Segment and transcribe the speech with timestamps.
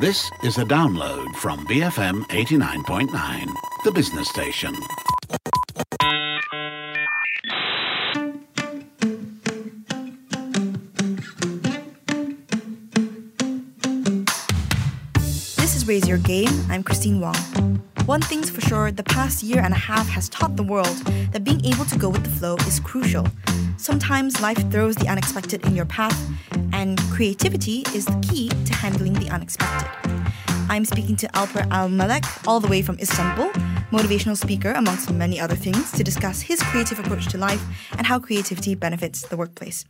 [0.00, 3.46] This is a download from BFM 89.9,
[3.82, 4.72] the business station.
[15.56, 16.48] This is Raise Your Game.
[16.70, 17.34] I'm Christine Wong.
[18.06, 20.96] One thing's for sure the past year and a half has taught the world
[21.32, 23.26] that being able to go with the flow is crucial.
[23.78, 26.16] Sometimes life throws the unexpected in your path,
[26.78, 29.88] and creativity is the key to handling the unexpected.
[30.70, 33.50] I'm speaking to Alper Almelek, all the way from Istanbul,
[33.90, 37.64] motivational speaker, amongst many other things, to discuss his creative approach to life
[37.96, 39.84] and how creativity benefits the workplace.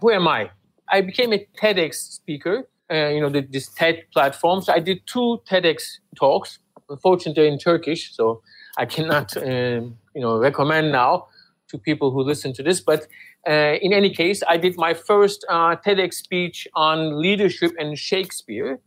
[0.00, 0.50] Who am I?
[0.88, 4.62] I became a TEDx speaker, uh, you know, the, this TED platform.
[4.62, 6.60] So I did two TEDx talks.
[6.88, 8.42] Unfortunately, in Turkish, so
[8.78, 11.26] I cannot, um, you know, recommend now
[11.68, 12.80] to people who listen to this.
[12.80, 13.08] But
[13.46, 18.80] uh, in any case, I did my first uh, TEDx speech on leadership and Shakespeare,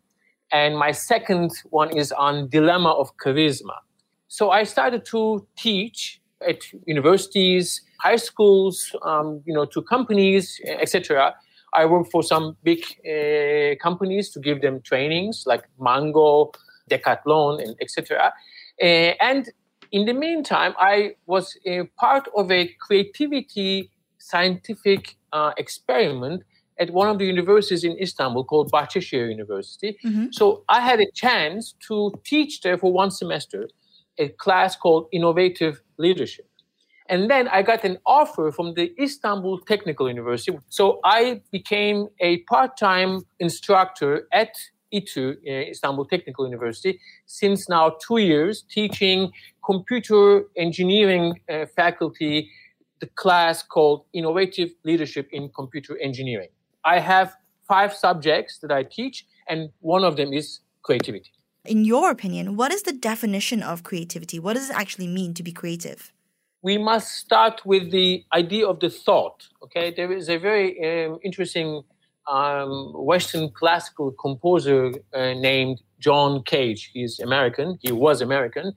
[0.51, 3.77] and my second one is on dilemma of charisma.
[4.27, 11.35] So I started to teach at universities, high schools, um, you know, to companies, etc.
[11.73, 16.51] I work for some big uh, companies to give them trainings like Mango,
[16.89, 18.33] Decathlon, and etc.
[18.81, 19.49] Uh, and
[19.91, 23.90] in the meantime, I was a part of a creativity
[24.21, 26.43] scientific uh, experiment
[26.79, 29.97] at one of the universities in Istanbul called Bahçeşehir University.
[30.03, 30.27] Mm-hmm.
[30.31, 33.69] So I had a chance to teach there for one semester
[34.17, 36.47] a class called Innovative Leadership.
[37.07, 40.57] And then I got an offer from the Istanbul Technical University.
[40.69, 44.53] So I became a part time instructor at
[44.93, 49.31] ITÜ, uh, Istanbul Technical University, since now two years, teaching
[49.65, 52.49] computer engineering uh, faculty
[53.01, 56.49] the class called Innovative Leadership in Computer Engineering.
[56.85, 57.35] I have
[57.67, 61.31] five subjects that I teach, and one of them is creativity.
[61.65, 64.39] In your opinion, what is the definition of creativity?
[64.39, 66.13] What does it actually mean to be creative?
[66.61, 69.47] we must start with the idea of the thought.
[69.63, 70.67] Okay, there is a very
[71.05, 71.83] um, interesting
[72.27, 76.91] um, Western classical composer uh, named John Cage.
[76.93, 77.79] He's American.
[77.81, 78.73] He was American.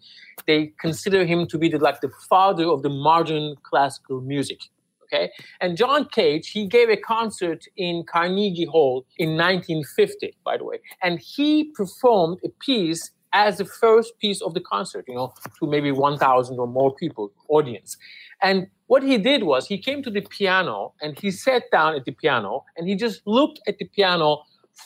[0.46, 4.60] They consider him to be the, like the father of the modern classical music.
[5.04, 5.30] Okay,
[5.60, 10.78] and John Cage he gave a concert in Carnegie Hall in 1950, by the way,
[11.02, 15.66] and he performed a piece as the first piece of the concert, you know, to
[15.66, 17.96] maybe 1,000 or more people, audience.
[18.40, 22.04] And what he did was he came to the piano and he sat down at
[22.04, 24.42] the piano and he just looked at the piano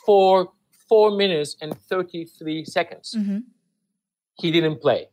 [0.07, 0.51] for
[0.89, 3.15] four minutes and 33 seconds.
[3.17, 3.39] Mm-hmm.
[4.35, 5.09] He didn't play.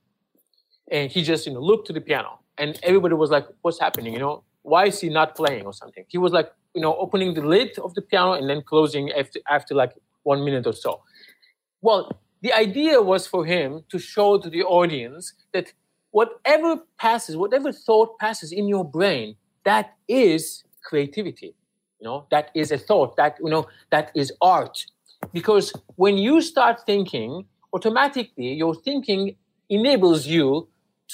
[0.91, 2.39] And he just, you know, looked to the piano.
[2.57, 4.13] And everybody was like, what's happening?
[4.13, 6.05] You know, why is he not playing or something?
[6.07, 9.39] He was like, you know, opening the lid of the piano and then closing after,
[9.49, 9.93] after like
[10.23, 11.01] one minute or so.
[11.81, 15.73] Well, the idea was for him to show to the audience that
[16.11, 21.55] whatever passes, whatever thought passes in your brain, that is creativity.
[21.99, 24.85] You know, that is a thought, that you know, that is art.
[25.33, 29.35] Because when you start thinking, automatically your thinking
[29.69, 30.67] enables you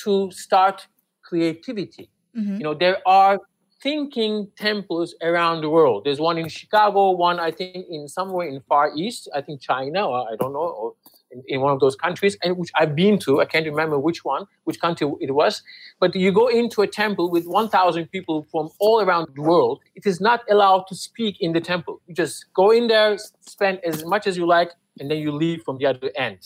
[0.04, 0.88] to start
[1.24, 2.10] creativity.
[2.36, 2.58] Mm-hmm.
[2.58, 3.40] You know, there are
[3.82, 6.04] thinking temples around the world.
[6.06, 10.08] There's one in Chicago, one I think in somewhere in Far East, I think China,
[10.08, 10.94] or I don't know, or
[11.32, 13.42] in, in, one of those countries, and which I've been to.
[13.42, 15.64] I can't remember which one, which country it was.
[16.00, 19.80] But you go into a temple with 1,000 people from all around the world.
[19.96, 22.02] It is not allowed to speak in the temple.
[22.08, 25.64] You just go in there, spend as much as you like, and then you leave
[25.64, 26.40] from the other end.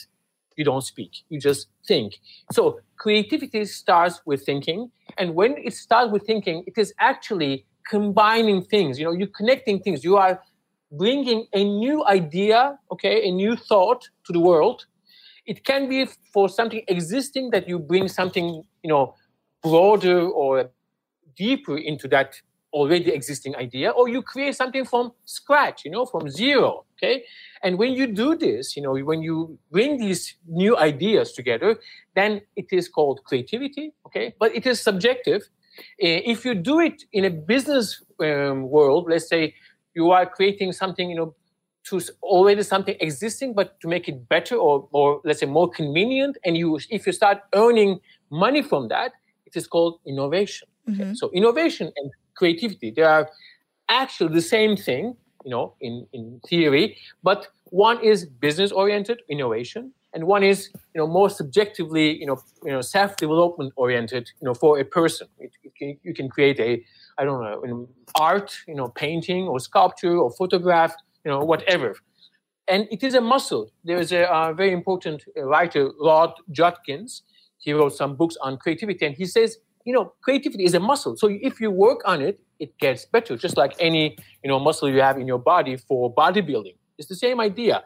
[0.56, 1.12] You don't speak.
[1.30, 2.20] You just think.
[2.52, 8.64] So creativity starts with thinking, and when it starts with thinking, it is actually combining
[8.64, 8.98] things.
[8.98, 10.04] You know, you're connecting things.
[10.04, 10.42] You are
[10.98, 14.86] bringing a new idea, okay, a new thought to the world.
[15.46, 19.16] It can be for something existing that you bring something, you know,
[19.62, 20.72] broader or
[21.38, 22.42] deeper into that
[22.74, 27.24] already existing idea, or you create something from scratch, you know, from zero, okay?
[27.64, 31.78] And when you do this, you know, when you bring these new ideas together,
[32.16, 34.34] then it is called creativity, okay?
[34.40, 35.44] But it is subjective.
[35.98, 39.56] If you do it in a business um, world, let's say
[39.96, 41.36] you are creating something, you know,
[41.86, 46.38] to already something existing, but to make it better or, or let's say more convenient.
[46.44, 48.00] And you, if you start earning
[48.30, 49.14] money from that,
[49.46, 50.68] it is called innovation.
[50.90, 51.04] Okay?
[51.04, 51.14] Mm-hmm.
[51.14, 53.30] So innovation and creativity, they are
[53.88, 59.92] actually the same thing, you know, in, in theory, but one is business oriented innovation
[60.16, 64.46] and one is you know more subjectively you know you know self development oriented you
[64.46, 66.84] know for a person it, it can, you can create a
[67.20, 67.88] i don't know
[68.20, 71.96] art you know painting or sculpture or photograph you know whatever
[72.68, 73.72] and it is a muscle.
[73.84, 77.24] There is a, very important uh, writer, Rod Judkins.
[77.58, 81.16] He wrote some books on creativity, and he says, you know, creativity is a muscle.
[81.16, 84.90] So if you work on it, it gets better, just like any you know muscle
[84.90, 86.76] you have in your body for bodybuilding.
[86.98, 87.84] It's the same idea.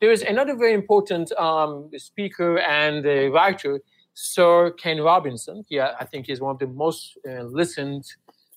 [0.00, 3.80] There is another very important um, speaker and uh, writer,
[4.14, 5.64] Sir Ken Robinson.
[5.68, 8.04] Yeah, I think he's one of the most uh, listened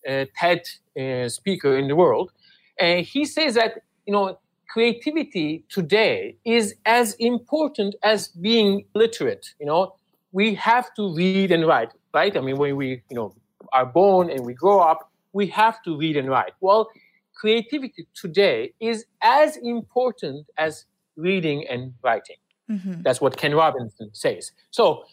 [0.07, 0.61] uh, TED
[1.00, 2.31] uh, speaker in the world.
[2.79, 4.38] And he says that you know
[4.69, 9.53] creativity today is as important as being literate.
[9.59, 9.95] You know,
[10.31, 12.35] we have to read and write, right?
[12.35, 13.35] I mean, when we you know
[13.71, 16.53] are born and we grow up, we have to read and write.
[16.59, 16.89] Well,
[17.33, 20.85] creativity today is as important as
[21.15, 22.38] reading and writing.
[22.69, 23.01] Mm-hmm.
[23.01, 24.51] That's what Ken Robinson says.
[24.71, 25.03] So,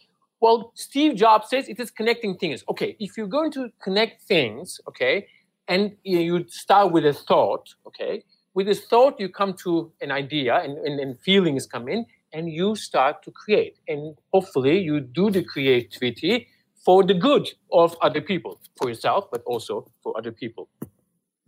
[0.40, 2.64] well, Steve Jobs says it is connecting things.
[2.68, 5.26] Okay, if you're going to connect things, okay,
[5.68, 8.24] and you start with a thought, okay,
[8.54, 12.50] with this thought you come to an idea and, and, and feelings come in and
[12.50, 13.76] you start to create.
[13.86, 16.48] And hopefully you do the creativity
[16.84, 20.68] for the good of other people, for yourself, but also for other people.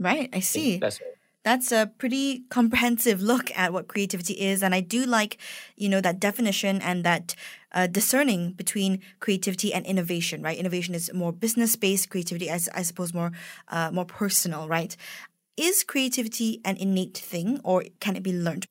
[0.02, 0.78] Right, I see.
[0.78, 1.08] That's right.
[1.44, 5.38] That's a pretty comprehensive look at what creativity is, and I do like,
[5.76, 7.34] you know, that definition and that
[7.72, 10.40] uh, discerning between creativity and innovation.
[10.42, 12.10] Right, innovation is more business based.
[12.10, 13.32] Creativity, I, I suppose, more
[13.68, 14.68] uh, more personal.
[14.68, 14.96] Right,
[15.56, 18.66] is creativity an innate thing, or can it be learned?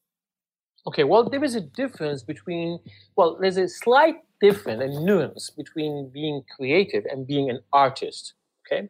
[0.87, 2.79] Okay, well, there is a difference between.
[3.17, 8.33] Well, there's a slight difference, a nuance between being creative and being an artist.
[8.71, 8.89] Okay,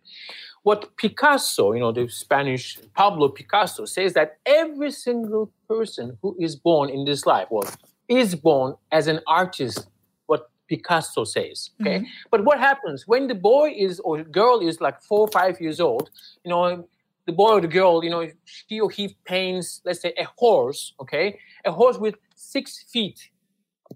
[0.63, 6.55] what Picasso, you know, the Spanish Pablo Picasso says that every single person who is
[6.55, 7.67] born in this life, well,
[8.07, 9.87] is born as an artist,
[10.27, 11.71] what Picasso says.
[11.81, 11.99] Okay.
[11.99, 12.05] Mm-hmm.
[12.29, 15.79] But what happens when the boy is or girl is like four or five years
[15.79, 16.11] old,
[16.43, 16.87] you know,
[17.25, 20.93] the boy or the girl, you know, she or he paints, let's say, a horse,
[20.99, 23.29] okay, a horse with six feet.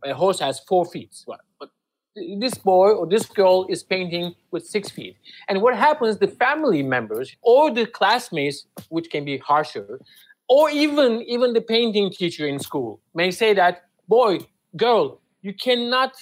[0.03, 1.15] A horse has four feet.
[1.59, 1.69] But
[2.15, 5.17] this boy or this girl is painting with six feet.
[5.47, 9.99] And what happens, the family members or the classmates, which can be harsher,
[10.47, 14.39] or even, even the painting teacher in school may say that, boy,
[14.77, 16.13] girl, you cannot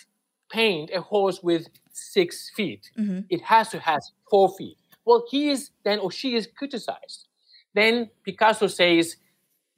[0.51, 2.89] paint a horse with six feet.
[2.98, 3.22] Mm-hmm.
[3.30, 4.78] It has to have four feet.
[5.06, 7.28] Well, he is then or she is criticized.
[7.75, 9.18] Then Picasso says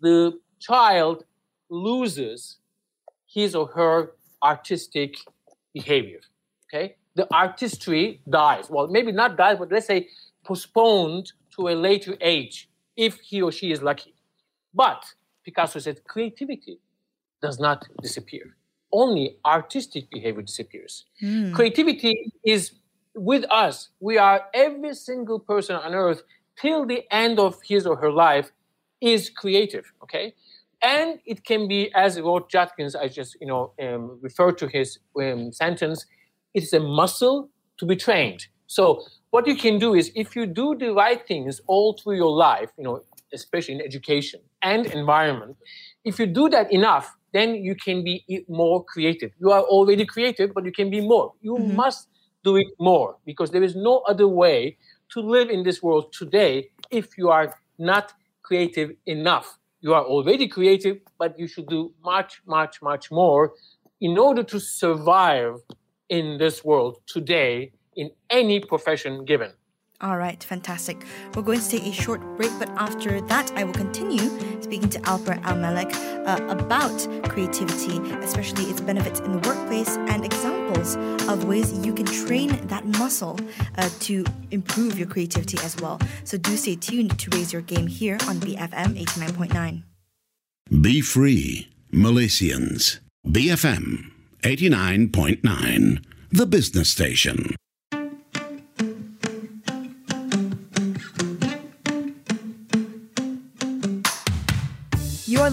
[0.01, 1.25] the child
[1.69, 2.57] loses
[3.25, 4.11] his or her
[4.43, 5.15] artistic
[5.75, 6.21] behavior.
[6.65, 8.69] Okay, the artistry dies.
[8.69, 10.07] Well, maybe not dies, but let's say
[10.43, 14.15] postponed to a later age if he or she is lucky.
[14.73, 15.05] But
[15.43, 16.79] Picasso said creativity
[17.41, 18.55] does not disappear.
[18.91, 21.05] Only artistic behavior disappears.
[21.21, 21.53] Mm.
[21.53, 22.71] Creativity is
[23.13, 23.89] with us.
[23.99, 26.23] We are every single person on earth
[26.61, 28.51] till the end of his or her life
[29.01, 29.85] is creative.
[30.03, 30.33] Okay,
[30.85, 34.99] and it can be, as Rod Judkins, I just you know um, referred to his
[35.19, 36.05] um, sentence.
[36.53, 37.49] It is a muscle
[37.79, 38.47] to be trained.
[38.67, 39.01] So
[39.31, 42.69] what you can do is, if you do the right things all through your life,
[42.77, 43.01] you know,
[43.33, 45.57] especially in education and environment,
[46.03, 49.31] if you do that enough, then you can be more creative.
[49.39, 51.33] You are already creative, but you can be more.
[51.41, 51.75] You mm-hmm.
[51.75, 52.07] must
[52.43, 54.77] do it more because there is no other way
[55.13, 60.47] to live in this world today if you are not creative enough you are already
[60.47, 63.53] creative, but you should do much, much, much more
[64.01, 65.57] in order to survive
[66.09, 69.51] in this world today in any profession given.
[70.01, 71.05] All right, fantastic.
[71.35, 74.27] We're going to take a short break, but after that, I will continue
[74.59, 75.93] speaking to Alper Almelek
[76.25, 76.97] uh, about
[77.29, 82.85] creativity, especially its benefits in the workplace, and examples of ways you can train that
[82.85, 83.39] muscle
[83.77, 85.99] uh, to improve your creativity as well.
[86.23, 89.83] So do stay tuned to raise your game here on BFM 89.9.
[90.81, 92.99] Be free, Malaysians.
[93.27, 94.11] BFM
[94.43, 97.55] 89.9, the business station.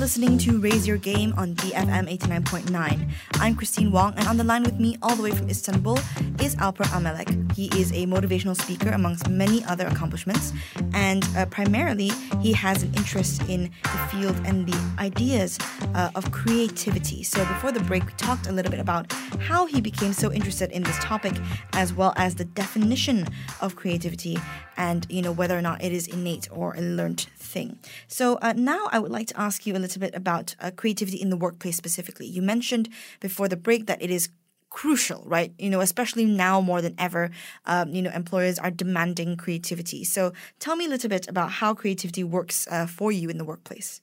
[0.02, 3.08] Listening to Raise Your Game on BFM 89.9.
[3.34, 5.96] I'm Christine Wong, and on the line with me, all the way from Istanbul,
[6.40, 7.52] is Alper Almelek.
[7.52, 10.52] He is a motivational speaker amongst many other accomplishments,
[10.92, 12.08] and uh, primarily,
[12.40, 15.56] he has an interest in the field and the ideas
[15.94, 17.22] uh, of creativity.
[17.22, 20.72] So, before the break, we talked a little bit about how he became so interested
[20.72, 21.34] in this topic,
[21.74, 23.28] as well as the definition
[23.60, 24.36] of creativity
[24.76, 27.78] and you know whether or not it is innate or a learned thing.
[28.08, 31.20] So uh, now I would like to ask you a little bit about uh, creativity
[31.20, 32.26] in the workplace specifically.
[32.26, 32.88] You mentioned
[33.20, 34.28] before the break that it is
[34.70, 35.52] crucial, right?
[35.58, 37.30] You know, especially now more than ever,
[37.66, 40.04] um, you know, employers are demanding creativity.
[40.04, 43.44] So tell me a little bit about how creativity works uh, for you in the
[43.44, 44.00] workplace.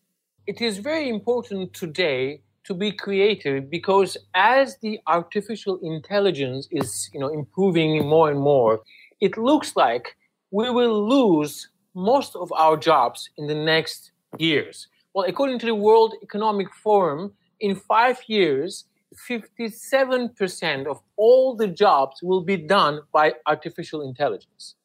[0.47, 7.19] it is very important today to be creative because as the artificial intelligence is you
[7.19, 8.81] know improving more and more
[9.21, 10.15] it looks like
[10.51, 14.88] we will lose most of our jobs in the next years.
[15.13, 18.86] Well according to the world economic forum in 5 years
[19.27, 24.75] 57% of all the jobs will be done by artificial intelligence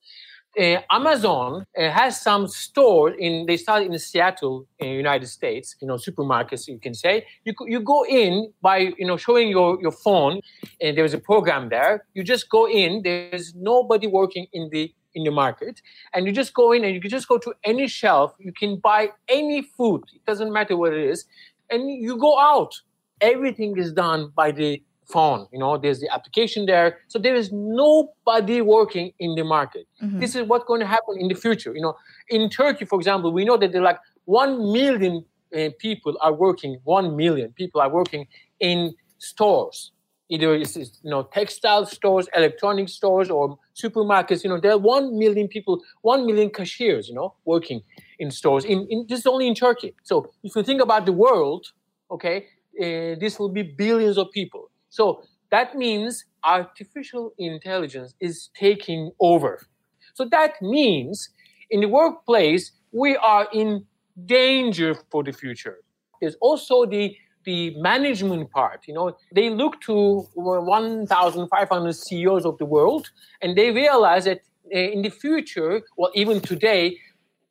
[0.58, 3.46] uh, Amazon uh, has some store in.
[3.46, 5.76] They started in Seattle, in United States.
[5.80, 6.68] You know, supermarkets.
[6.68, 10.40] You can say you you go in by you know showing your your phone,
[10.80, 12.04] and there's a program there.
[12.14, 13.02] You just go in.
[13.02, 15.80] There's nobody working in the in the market,
[16.12, 18.34] and you just go in and you can just go to any shelf.
[18.38, 20.02] You can buy any food.
[20.14, 21.24] It doesn't matter what it is,
[21.70, 22.80] and you go out.
[23.20, 26.98] Everything is done by the phone you know there's the application there.
[27.08, 29.86] So there is nobody working in the market.
[30.02, 30.20] Mm-hmm.
[30.20, 31.96] this is what's going to happen in the future you know.
[32.28, 35.24] In turkey for example we know that there are like 1 million
[35.56, 38.26] uh, people are working 1 million people are working
[38.60, 39.92] in stores.
[40.30, 44.58] Either it's, you know textile stores electronic stores or supermarkets you know.
[44.58, 47.82] There are 1 million people 1 million cashiers you know working
[48.18, 49.94] in stores in, in this is only in turkey.
[50.02, 51.66] So if you think about the world
[52.10, 52.46] okay
[52.80, 59.66] uh, this will be billions of people so that means artificial intelligence is taking over.
[60.14, 61.30] So that means
[61.68, 63.84] in the workplace, we are in
[64.24, 65.78] danger for the future.
[66.20, 68.84] There's also the the management part.
[68.86, 73.10] You know, they look to 1,500 CEOs of the world,
[73.42, 74.40] and they realize that
[74.74, 76.96] uh, in the future, well, even today,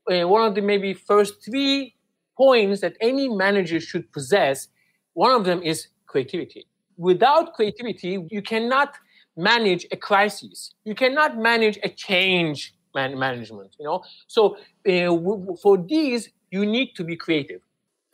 [0.10, 1.94] uh, one of the maybe first three
[2.36, 4.70] points that any manager should possess,
[5.14, 6.66] one of them is creativity
[6.98, 8.94] without creativity, you cannot
[9.36, 10.74] manage a crisis.
[10.86, 13.76] You cannot manage a change man- management.
[13.80, 14.58] You know, so
[14.88, 17.62] uh, w- for these, you need to be creative.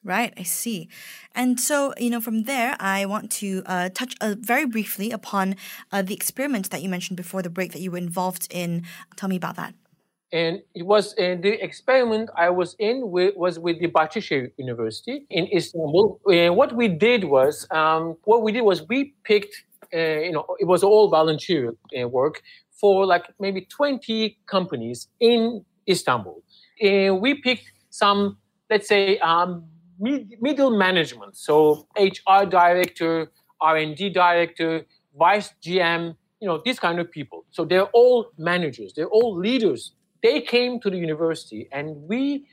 [0.02, 0.88] Right, I see.
[1.36, 5.58] And so, you know, from there, I want to uh, touch uh, very briefly upon
[5.92, 8.84] uh, the experiment that you mentioned before the break that you were involved in.
[9.18, 9.74] Tell me about that
[10.32, 15.26] and it was uh, the experiment I was in with, was with the Bahçeşehir University
[15.30, 16.20] in Istanbul.
[16.32, 19.56] And what we did was, um, what we did was we picked,
[19.94, 22.42] uh, you know, it was all volunteer uh, work
[22.80, 26.44] for like maybe 20 companies in Istanbul.
[26.80, 28.38] And we picked some,
[28.70, 29.66] let's say, um,
[30.00, 34.86] mid- middle management, so HR director, R&D director,
[35.18, 37.46] vice GM, you know, these kind of people.
[37.50, 42.46] So they're all managers, they're all leaders they came to the university and we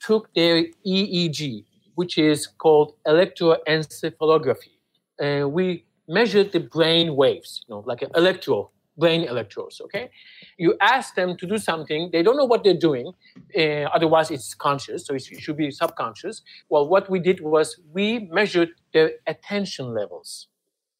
[0.00, 1.64] took their EEG,
[1.94, 4.72] which is called electroencephalography.
[5.18, 10.10] And we measured the brain waves, you know, like an electro, brain electrodes, okay?
[10.58, 13.12] You ask them to do something, they don't know what they're doing,
[13.56, 16.42] uh, otherwise it's conscious, so it should be subconscious.
[16.68, 20.48] Well, what we did was we measured their attention levels.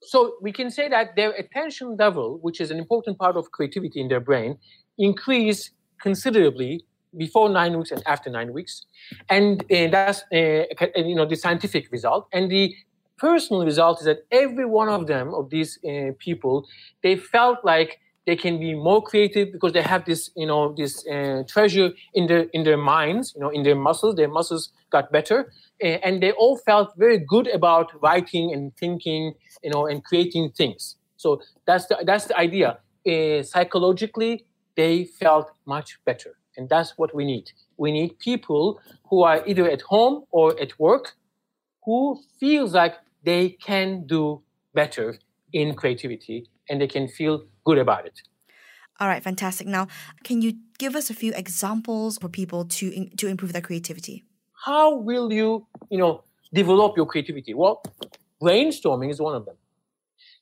[0.02, 4.00] So we can say that their attention level, which is an important part of creativity
[4.00, 4.58] in their brain,
[4.98, 5.70] increased
[6.02, 6.84] considerably
[7.16, 8.84] before nine weeks and after nine weeks,
[9.28, 10.64] and uh, that's uh,
[10.96, 12.26] you know the scientific result.
[12.32, 12.74] And the
[13.18, 16.66] personal result is that every one of them of these uh, people
[17.02, 21.06] they felt like they can be more creative because they have this you know this
[21.06, 24.16] uh, treasure in their in their minds you know in their muscles.
[24.16, 25.52] Their muscles got better.
[25.82, 30.50] Uh, and they all felt very good about writing and thinking you know and creating
[30.50, 30.96] things.
[31.16, 32.78] So that's the that's the idea.
[33.04, 36.38] Uh, psychologically they felt much better.
[36.56, 37.50] And that's what we need.
[37.76, 41.14] We need people who are either at home or at work
[41.84, 44.42] who feels like they can do
[44.74, 45.18] better
[45.52, 48.20] in creativity and they can feel good about it.
[49.00, 49.66] All right, fantastic.
[49.66, 49.88] Now,
[50.22, 54.24] can you give us a few examples for people to to improve their creativity?
[54.64, 56.22] How will you, you know,
[56.54, 57.52] develop your creativity?
[57.52, 57.82] Well,
[58.40, 59.56] brainstorming is one of them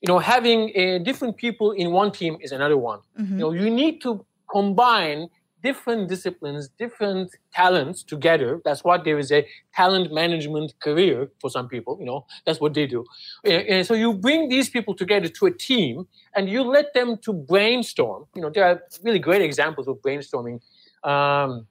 [0.00, 3.00] you know having uh, different people in one team is another one.
[3.18, 3.34] Mm-hmm.
[3.34, 5.28] you know you need to combine
[5.62, 8.60] different disciplines different talents together.
[8.64, 12.74] That's what there is a talent management career for some people you know that's what
[12.74, 13.04] they do.
[13.44, 17.18] And, and so you bring these people together to a team and you let them
[17.18, 18.26] to brainstorm.
[18.34, 20.60] You know there are really great examples of brainstorming.
[21.04, 21.66] Um,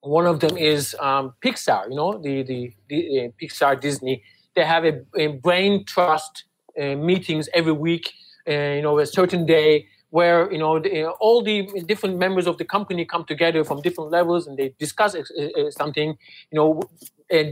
[0.00, 4.22] one of them is um, pixar you know the the, the uh, pixar disney.
[4.54, 8.12] They have a, a brain trust uh, meetings every week,
[8.48, 12.58] uh, you know, a certain day where you know the, all the different members of
[12.58, 16.16] the company come together from different levels and they discuss uh, something,
[16.50, 16.80] you know,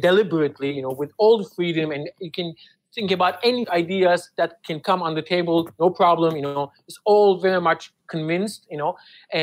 [0.00, 2.54] deliberately, you know, with all the freedom, and you can
[2.94, 6.36] think about any ideas that can come on the table, no problem.
[6.36, 8.96] You know, it's all very much convinced, you know,
[9.34, 9.36] uh,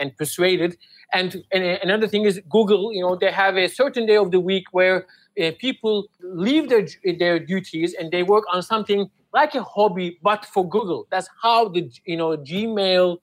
[0.00, 0.76] and persuaded.
[1.14, 2.92] And, and another thing is Google.
[2.92, 5.02] You know, they have a certain day of the week where uh,
[5.58, 6.86] people leave their
[7.18, 11.06] their duties and they work on something like a hobby, but for Google.
[11.10, 13.18] That's how the you know Gmail,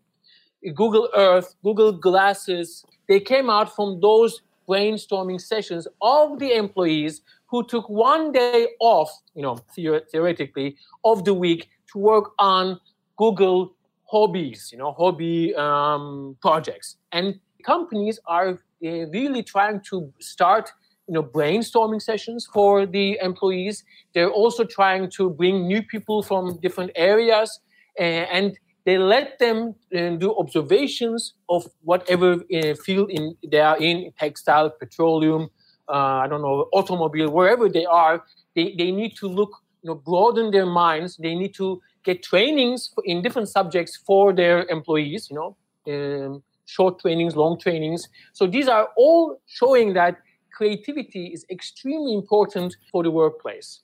[0.75, 7.65] Google Earth, Google Glasses, they came out from those brainstorming sessions of the employees who
[7.65, 12.79] took one day off, you know, theoretically, of the week to work on
[13.17, 13.73] Google
[14.05, 16.97] hobbies, you know, hobby um, projects.
[17.11, 20.71] And companies are uh, really trying to start
[21.09, 23.83] you know brainstorming sessions for the employees.
[24.13, 27.59] They're also trying to bring new people from different areas
[27.97, 34.11] and they let them uh, do observations of whatever uh, field in they are in
[34.17, 35.49] textile petroleum
[35.89, 38.23] uh, i don't know automobile wherever they are.
[38.55, 39.51] They, they need to look
[39.83, 41.17] you know broaden their minds.
[41.17, 45.49] They need to get trainings in different subjects for their employees you know
[45.91, 48.07] um, short trainings long trainings.
[48.33, 50.17] So these are all showing that
[50.59, 53.79] creativity is extremely important for the workplace.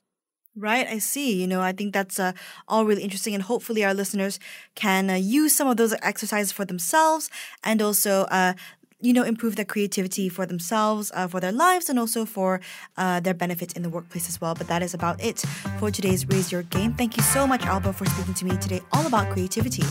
[0.57, 1.41] Right, I see.
[1.41, 2.33] You know, I think that's uh,
[2.67, 4.39] all really interesting, and hopefully, our listeners
[4.75, 7.29] can uh, use some of those exercises for themselves
[7.63, 8.53] and also uh,
[9.01, 12.61] you know, improve their creativity for themselves, uh, for their lives, and also for
[12.97, 14.55] uh, their benefits in the workplace as well.
[14.55, 15.43] But that is about it
[15.79, 16.93] for today's Raise Your Game.
[16.93, 19.83] Thank you so much, Alba, for speaking to me today all about creativity.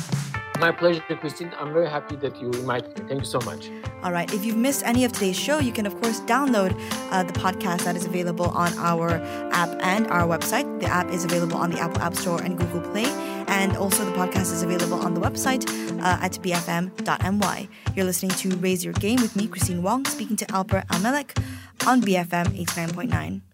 [0.61, 1.53] My pleasure, Christine.
[1.59, 3.09] I'm very happy that you invited me.
[3.09, 3.71] Thank you so much.
[4.05, 4.33] All right.
[4.33, 6.79] If you've missed any of today's show, you can, of course, download
[7.11, 9.11] uh, the podcast that is available on our
[9.53, 10.81] app and our website.
[10.81, 13.07] The app is available on the Apple App Store and Google Play.
[13.49, 15.69] And also, the podcast is available on the website
[16.01, 17.69] uh, at bfm.my.
[17.97, 21.37] You're listening to Raise Your Game with me, Christine Wong, speaking to Alper Almelek
[21.87, 23.54] on BFM 89.9.